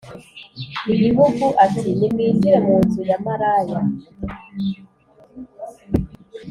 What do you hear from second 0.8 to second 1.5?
igihugu